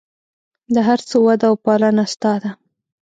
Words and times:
د 0.73 0.75
هر 0.87 0.99
څه 1.09 1.15
وده 1.25 1.45
او 1.49 1.55
پالنه 1.65 2.03
ستا 2.13 2.33
ده. 2.43 2.51